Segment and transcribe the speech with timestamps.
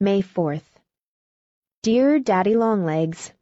[0.00, 0.78] May 4th.
[1.82, 3.32] Dear Daddy Longlegs,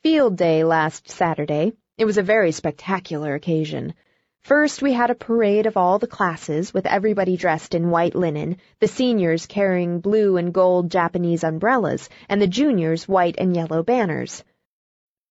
[0.00, 1.72] Field day last Saturday.
[1.98, 3.94] It was a very spectacular occasion.
[4.42, 8.58] First, we had a parade of all the classes, with everybody dressed in white linen,
[8.78, 14.44] the seniors carrying blue and gold Japanese umbrellas, and the juniors white and yellow banners.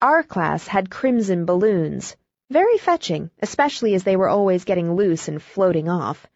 [0.02, 2.18] Our class had crimson balloons,
[2.50, 6.28] very fetching, especially as they were always getting loose and floating off.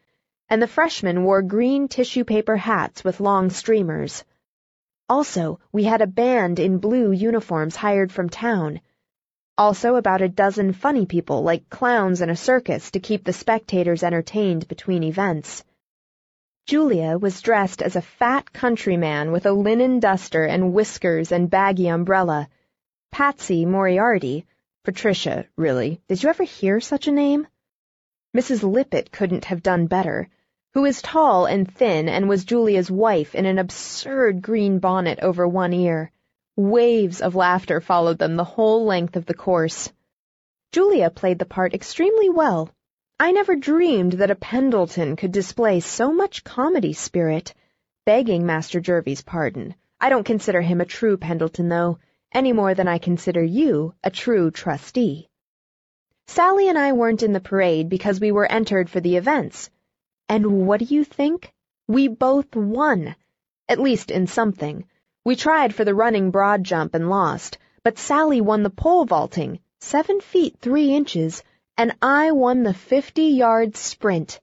[0.51, 4.23] And the freshmen wore green tissue paper hats with long streamers.
[5.07, 8.81] Also, we had a band in blue uniforms hired from town.
[9.59, 14.01] Also, about a dozen funny people, like clowns in a circus, to keep the spectators
[14.01, 15.63] entertained between events.
[16.65, 21.89] Julia was dressed as a fat countryman with a linen duster and whiskers and baggy
[21.89, 22.49] umbrella.
[23.11, 24.47] Patsy Moriarty,
[24.83, 27.45] Patricia, really, did you ever hear such a name?
[28.35, 28.63] Mrs.
[28.63, 30.27] Lippett couldn't have done better
[30.73, 35.47] who is tall and thin and was Julia's wife in an absurd green bonnet over
[35.47, 36.11] one ear.
[36.55, 39.91] Waves of laughter followed them the whole length of the course.
[40.71, 42.69] Julia played the part extremely well.
[43.19, 47.53] I never dreamed that a Pendleton could display so much comedy spirit.
[48.05, 49.73] Begging Master Jervie's pardon.
[49.99, 51.97] I don't consider him a true Pendleton, though,
[52.31, 55.27] any more than I consider you a true trustee.
[56.27, 59.71] Sally and I weren't in the parade because we were entered for the events.
[60.29, 61.51] And what do you think?
[61.87, 63.15] We both won.
[63.67, 64.85] At least in something.
[65.25, 69.59] We tried for the running broad jump and lost, but Sally won the pole vaulting,
[69.79, 71.43] seven feet three inches,
[71.75, 74.39] and I won the fifty-yard sprint,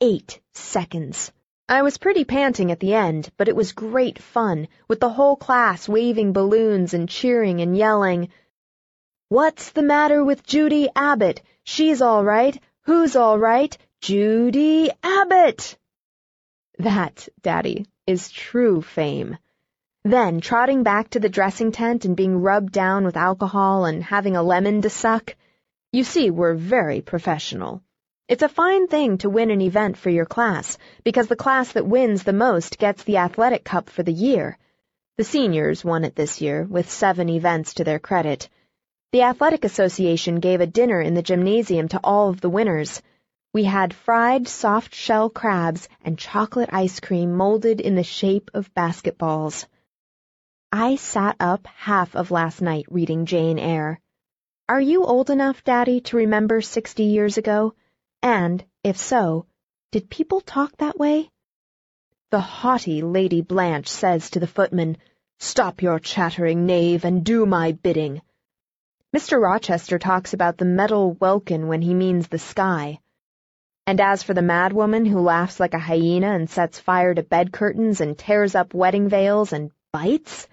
[0.00, 1.32] eight seconds.
[1.68, 5.36] I was pretty panting at the end, but it was great fun, with the whole
[5.36, 8.28] class waving balloons and cheering and yelling,
[9.30, 11.42] What's the matter with Judy Abbott?
[11.64, 12.56] She's all right.
[12.82, 13.76] Who's all right?
[14.04, 15.78] Judy Abbott!
[16.78, 19.38] That, Daddy, is true fame.
[20.04, 24.36] Then, trotting back to the dressing tent and being rubbed down with alcohol and having
[24.36, 25.34] a lemon to suck.
[25.90, 27.80] You see, we're very professional.
[28.28, 31.86] It's a fine thing to win an event for your class, because the class that
[31.86, 34.58] wins the most gets the athletic cup for the year.
[35.16, 38.50] The seniors won it this year, with seven events to their credit.
[39.12, 43.00] The Athletic Association gave a dinner in the gymnasium to all of the winners.
[43.54, 49.66] We had fried soft-shell crabs and chocolate ice cream molded in the shape of basketballs.
[50.72, 54.00] I sat up half of last night reading Jane Eyre.
[54.68, 57.74] Are you old enough, Daddy, to remember sixty years ago?
[58.22, 59.46] And, if so,
[59.92, 61.30] did people talk that way?
[62.32, 64.96] The haughty Lady Blanche says to the footman,
[65.38, 68.20] Stop your chattering, knave, and do my bidding.
[69.14, 69.40] Mr.
[69.40, 72.98] Rochester talks about the metal welkin when he means the sky.
[73.86, 77.52] And as for the madwoman who laughs like a hyena and sets fire to bed
[77.52, 80.48] curtains and tears up wedding veils and bites,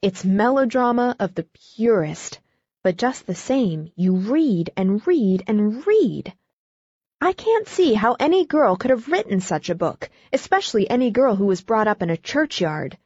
[0.00, 2.40] it's melodrama of the purest.
[2.82, 6.32] But just the same, you read and read and read.
[7.20, 11.36] I can't see how any girl could have written such a book, especially any girl
[11.36, 12.98] who was brought up in a churchyard.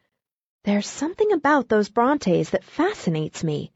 [0.64, 3.72] There's something about those Brontes that fascinates me.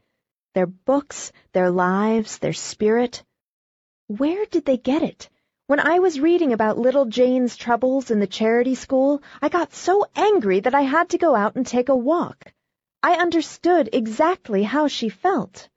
[0.53, 3.23] Their books, their lives, their spirit.
[4.07, 5.29] Where did they get it?
[5.65, 10.05] When I was reading about little Jane's troubles in the charity school, I got so
[10.13, 12.51] angry that I had to go out and take a walk.
[13.01, 15.69] I understood exactly how she felt.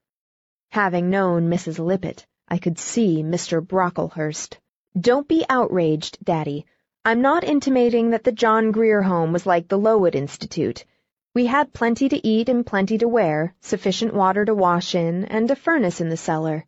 [0.73, 1.79] Having known Mrs.
[1.79, 3.65] Lippett, I could see Mr.
[3.65, 4.59] Brocklehurst.
[4.99, 6.67] Don't be outraged, Daddy.
[7.05, 10.85] I'm not intimating that the John Grier home was like the Lowood Institute.
[11.33, 15.49] We had plenty to eat and plenty to wear, sufficient water to wash in, and
[15.49, 16.67] a furnace in the cellar.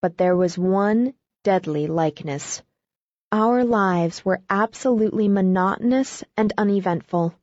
[0.00, 1.14] But there was one
[1.48, 2.62] deadly likeness.
[3.32, 7.34] Our lives were absolutely monotonous and uneventful.